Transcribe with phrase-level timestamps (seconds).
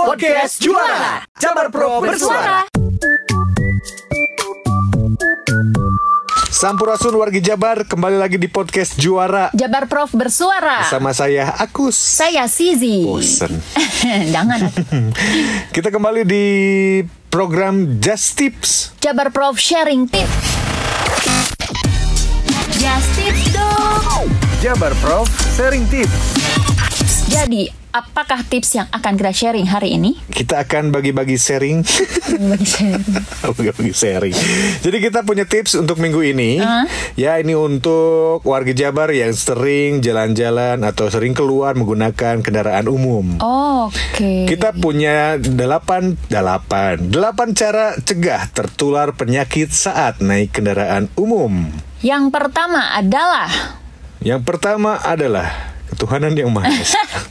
[0.00, 2.64] Podcast Juara Jabar Pro bersuara
[6.48, 10.88] Sampurasun wargi Jabar kembali lagi di podcast Juara Jabar Prof bersuara.
[10.88, 12.00] sama saya Akus.
[12.00, 13.04] Saya Sizi.
[13.04, 13.60] Bosen.
[14.34, 14.72] Jangan.
[15.76, 16.44] Kita kembali di
[17.28, 18.96] program Just Tips.
[19.04, 20.28] Jabar Prof sharing tip.
[22.72, 24.32] Just tips dong.
[24.64, 26.59] Jabar Prof sharing tips.
[27.40, 30.12] Jadi, apakah tips yang akan kita sharing hari ini?
[30.28, 31.80] Kita akan bagi-bagi sharing.
[32.36, 33.00] Bagi sharing.
[33.56, 34.36] bagi-bagi sharing.
[34.84, 36.60] Jadi kita punya tips untuk minggu ini.
[37.16, 43.40] Ya ini untuk warga Jabar yang sering jalan-jalan atau sering keluar menggunakan kendaraan umum.
[43.88, 44.44] Oke.
[44.44, 51.72] Kita punya delapan, delapan, delapan cara cegah tertular penyakit saat naik kendaraan umum.
[52.04, 53.48] Yang pertama adalah
[54.20, 57.02] Yang pertama adalah ketuhanan yang maha esa.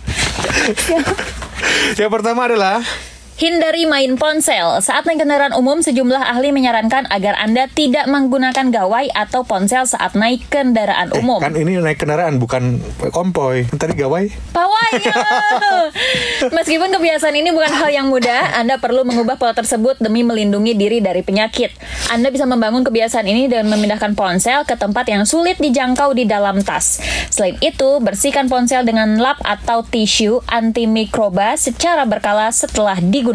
[2.01, 2.83] yang pertama adalah
[3.39, 4.83] hindari main ponsel.
[4.83, 10.11] Saat naik kendaraan umum, sejumlah ahli menyarankan agar Anda tidak menggunakan gawai atau ponsel saat
[10.13, 11.39] naik kendaraan eh, umum.
[11.39, 12.83] kan ini naik kendaraan bukan
[13.15, 13.63] konvoy.
[13.71, 14.27] Tadi gawai.
[14.51, 15.15] Pawainya.
[16.59, 20.99] Meskipun kebiasaan ini bukan hal yang mudah, Anda perlu mengubah pola tersebut demi melindungi diri
[20.99, 21.71] dari penyakit.
[22.11, 26.59] Anda bisa membangun kebiasaan ini dengan memindahkan ponsel ke tempat yang sulit dijangkau di dalam
[26.59, 26.99] tas.
[27.31, 33.28] Selain itu, bersihkan ponsel dengan lap atau tisu antimikroba secara berkala setelah digunakan.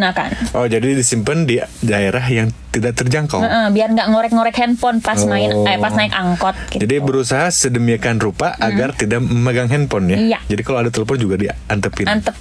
[0.52, 3.38] Oh jadi disimpan di daerah yang tidak terjangkau.
[3.38, 5.62] Heeh, biar nggak ngorek-ngorek handphone pas main Oh.
[5.62, 6.82] eh pas naik angkot gitu.
[6.82, 10.18] Jadi berusaha sedemikian rupa agar tidak memegang handphone ya.
[10.18, 10.38] Iya.
[10.50, 12.06] Jadi kalau ada telepon juga diantepin.
[12.10, 12.34] Antep.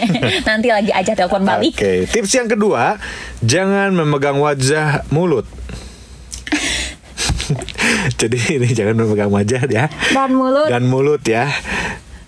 [0.48, 1.76] Nanti lagi aja telepon balik.
[1.76, 2.96] Oke, tips yang kedua,
[3.44, 5.44] jangan memegang wajah mulut.
[8.20, 9.88] Jadi ini jangan memegang wajah ya.
[10.12, 10.68] Dan mulut.
[10.68, 11.48] Dan mulut ya.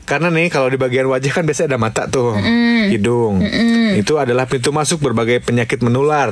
[0.07, 2.39] Karena nih kalau di bagian wajah kan biasanya ada mata tuh,
[2.87, 3.43] hidung.
[3.99, 6.31] Itu adalah pintu masuk berbagai penyakit menular.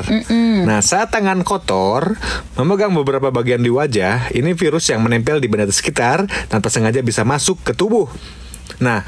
[0.64, 2.14] Nah, saat tangan kotor
[2.54, 7.26] memegang beberapa bagian di wajah, ini virus yang menempel di benda sekitar tanpa sengaja bisa
[7.26, 8.06] masuk ke tubuh.
[8.78, 9.02] Nah,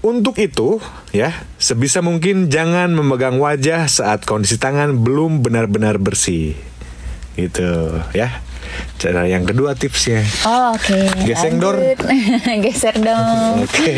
[0.00, 0.80] untuk itu,
[1.14, 6.56] ya, sebisa mungkin jangan memegang wajah saat kondisi tangan belum benar-benar bersih.
[7.36, 7.70] Gitu,
[8.16, 8.40] ya.
[8.98, 10.22] Cara yang kedua tipsnya.
[10.46, 11.10] Oh, Oke.
[11.26, 11.76] Geseng, Dor.
[12.64, 13.66] Geser dong.
[13.66, 13.94] Oke.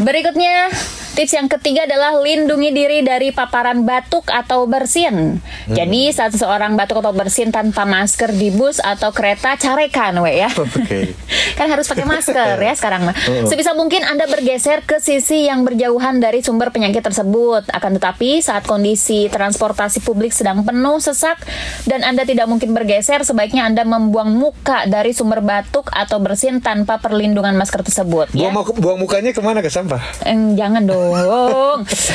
[0.00, 0.70] Berikutnya,
[1.14, 5.38] tips yang ketiga adalah lindungi diri dari paparan batuk atau bersin.
[5.38, 5.70] Hmm.
[5.70, 10.50] Jadi saat seseorang batuk atau bersin tanpa masker di bus atau kereta, carekan we ya.
[10.58, 11.14] Oke.
[11.54, 13.14] kan harus pakai masker ya sekarang mah.
[13.14, 13.46] Oh.
[13.46, 17.70] Sebisa mungkin Anda bergeser ke sisi yang berjauhan dari sumber penyakit tersebut.
[17.70, 21.38] Akan tetapi saat kondisi transportasi publik sedang penuh sesak
[21.86, 26.98] dan Anda tidak mungkin bergeser, sebaiknya Anda membuang muka dari sumber batuk atau bersin tanpa
[26.98, 28.34] perlindungan masker tersebut.
[28.34, 28.74] Buang, Ya.
[28.74, 30.02] buang mukanya ke mana ke sampah?
[30.26, 31.03] Eh, jangan dong.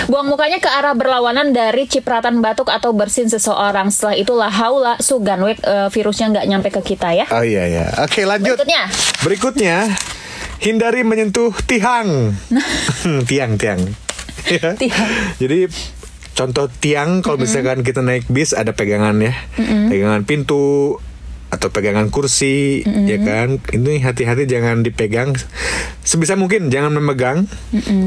[0.09, 3.93] Buang mukanya ke arah berlawanan dari cipratan batuk atau bersin seseorang.
[3.93, 7.25] Setelah itulah haula suganwek eh, virusnya nggak nyampe ke kita ya.
[7.29, 7.85] Oh iya ya.
[8.05, 8.57] Oke lanjut.
[8.57, 8.83] Berikutnya.
[9.21, 9.77] Berikutnya,
[10.63, 12.33] hindari menyentuh tiang.
[13.29, 13.81] tiang tiang.
[14.49, 14.71] Ya.
[14.73, 15.35] Tiang.
[15.35, 15.67] Jadi
[16.31, 19.35] contoh tiang kalau misalkan kita naik bis ada pegangan ya,
[19.91, 20.95] pegangan pintu
[21.49, 23.57] atau pegangan kursi ya kan?
[23.73, 25.33] Ini hati-hati jangan dipegang.
[26.05, 27.49] Sebisa mungkin jangan memegang.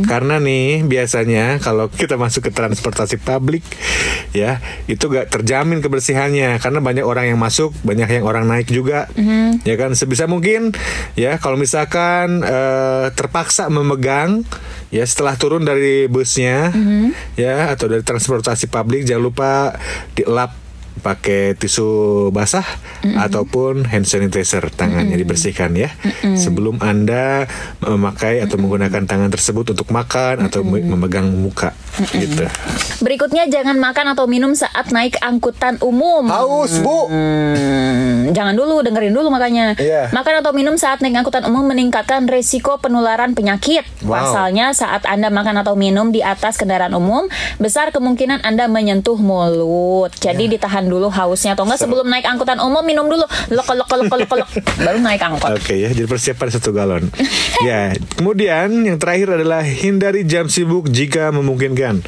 [0.07, 3.67] Karena nih biasanya kalau kita masuk ke transportasi publik
[4.33, 6.63] ya itu gak terjamin kebersihannya.
[6.63, 9.11] Karena banyak orang yang masuk banyak yang orang naik juga.
[9.67, 9.99] Ya kan?
[9.99, 10.75] Sebisa mungkin
[11.19, 14.47] ya kalau misalkan eh, terpaksa memegang
[14.93, 16.69] ya setelah turun dari busnya
[17.35, 19.53] ya atau dari transportasi publik jangan lupa
[20.13, 20.62] dilap
[20.95, 21.89] pakai tisu
[22.29, 22.65] basah
[23.03, 25.89] ataupun hand sanitizer tangannya dibersihkan ya
[26.35, 27.49] sebelum anda
[27.81, 31.73] memakai atau menggunakan tangan tersebut untuk makan atau me- memegang muka
[32.13, 32.45] gitu
[32.99, 36.25] Berikutnya jangan makan atau minum saat naik angkutan umum.
[36.25, 39.75] haus bu Hmm, jangan dulu dengerin dulu makanya.
[39.75, 40.09] Iya.
[40.09, 43.83] Makan atau minum saat naik angkutan umum meningkatkan resiko penularan penyakit.
[44.01, 44.23] Wow.
[44.23, 47.27] Pasalnya saat Anda makan atau minum di atas kendaraan umum,
[47.59, 50.15] besar kemungkinan Anda menyentuh mulut.
[50.17, 50.53] Jadi Iya.
[50.57, 53.27] ditahan dulu hausnya atau enggak sebelum naik angkutan umum minum dulu.
[53.53, 54.49] Lok lok lok lok lok
[54.81, 55.51] baru naik angkot.
[55.59, 57.05] Oke ya, jadi persiapan satu galon.
[57.69, 62.03] ya, kemudian yang terakhir adalah hindari jam sibuk jika memungkinkan.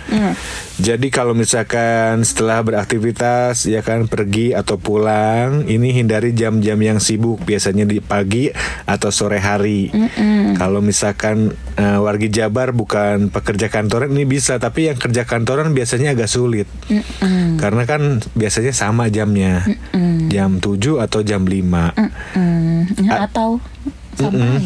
[0.74, 7.38] Jadi kalau misalkan setelah beraktivitas ya kan pergi atau pulang, ini hindari jam-jam yang sibuk,
[7.46, 8.50] biasanya di pagi
[8.82, 9.90] atau sore hari.
[10.58, 16.14] Kalau misalkan eh, wargi Jabar bukan pekerja kantoran ini bisa, tapi yang kerja kantoran biasanya
[16.14, 16.66] agak sulit.
[17.58, 19.62] Karena kan biasanya sama jamnya.
[20.30, 21.94] Jam 7 atau jam 5.
[22.34, 23.58] Hmm, atau
[24.14, 24.62] Sampai.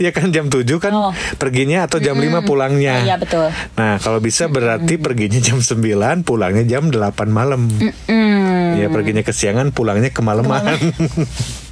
[0.00, 1.12] ya kan jam 7 kan Oh.
[1.36, 3.04] perginya atau jam 5 pulangnya.
[3.04, 3.52] Iya, betul.
[3.76, 7.68] Nah, kalau bisa berarti perginya jam 9, pulangnya jam 8 malam.
[8.08, 8.80] Hmm.
[8.80, 10.80] Ya perginya kesiangan, pulangnya kemalaman.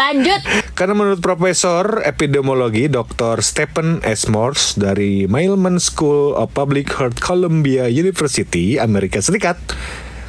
[0.00, 0.40] Lanjut.
[0.72, 3.44] Karena menurut Profesor Epidemiologi Dr.
[3.44, 4.26] Stephen S.
[4.28, 9.60] Morse dari Mailman School of Public Health Columbia University, Amerika Serikat,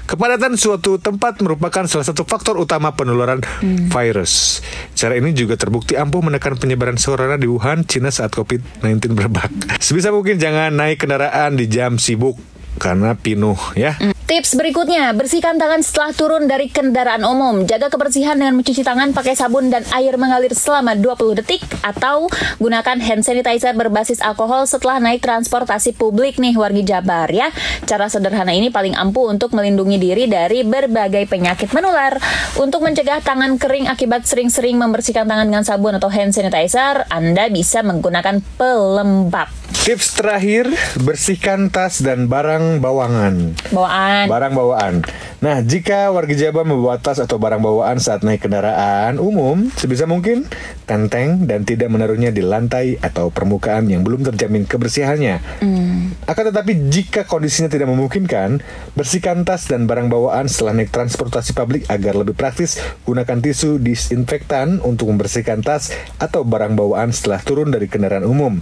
[0.04, 3.42] kepadatan suatu tempat merupakan salah satu faktor utama penularan
[3.90, 4.62] virus.
[4.94, 9.50] Cara ini juga terbukti ampuh menekan penyebaran corona di Wuhan, Cina saat COVID-19 merebak.
[9.82, 12.38] Sebisa mungkin jangan naik kendaraan di jam sibuk
[12.78, 13.98] karena pinuh ya.
[14.24, 17.68] Tips berikutnya, bersihkan tangan setelah turun dari kendaraan umum.
[17.68, 23.04] Jaga kebersihan dengan mencuci tangan pakai sabun dan air mengalir selama 20 detik atau gunakan
[23.04, 27.52] hand sanitizer berbasis alkohol setelah naik transportasi publik nih wargi Jabar ya.
[27.84, 32.16] Cara sederhana ini paling ampuh untuk melindungi diri dari berbagai penyakit menular.
[32.56, 37.84] Untuk mencegah tangan kering akibat sering-sering membersihkan tangan dengan sabun atau hand sanitizer, Anda bisa
[37.84, 39.63] menggunakan pelembab.
[39.74, 40.70] Tips terakhir,
[41.02, 43.58] bersihkan tas dan barang bawangan.
[43.74, 44.30] Bawaan.
[44.30, 44.94] Barang bawaan.
[45.42, 50.46] Nah, jika warga Jabar membawa tas atau barang bawaan saat naik kendaraan umum, sebisa mungkin
[50.86, 55.42] tenteng dan tidak menaruhnya di lantai atau permukaan yang belum terjamin kebersihannya.
[56.30, 58.62] Akan tetapi jika kondisinya tidak memungkinkan,
[58.94, 62.78] bersihkan tas dan barang bawaan setelah naik transportasi publik agar lebih praktis.
[63.10, 65.92] Gunakan tisu disinfektan untuk membersihkan tas
[66.22, 68.62] atau barang bawaan setelah turun dari kendaraan umum.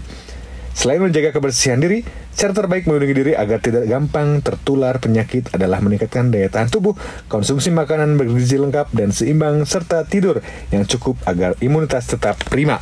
[0.72, 2.02] Selain menjaga kebersihan diri,
[2.32, 6.96] cara terbaik melindungi diri agar tidak gampang tertular penyakit adalah meningkatkan daya tahan tubuh,
[7.28, 10.40] konsumsi makanan bergizi lengkap dan seimbang, serta tidur
[10.72, 12.80] yang cukup agar imunitas tetap prima.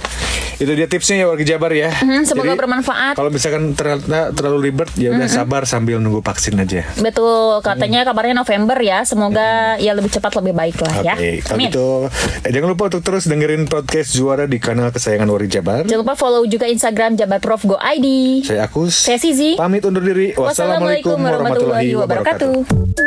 [0.59, 1.87] Itu dia tipsnya ya warga Jabar ya.
[1.87, 3.15] Mhm, semoga bermanfaat.
[3.15, 6.83] Kalau misalkan ternyata terlalu ribet, ya udah sabar sambil nunggu vaksin aja.
[6.99, 9.07] Betul, katanya kabarnya November ya.
[9.07, 11.15] Semoga ya lebih cepat lebih baik lah ya.
[11.15, 11.87] Oke, kalau gitu
[12.43, 15.81] eh, jangan lupa untuk terus dengerin podcast Juara di kanal kesayangan Warga Jabar.
[15.87, 18.07] Jangan lupa follow juga Instagram Jabar Prof Go ID.
[18.43, 18.93] Saya Agus.
[18.99, 19.55] Saya Sizi.
[19.55, 20.35] Pamit undur diri.
[20.35, 22.98] Wassalamualaikum warahmatullahi wabarakatuh.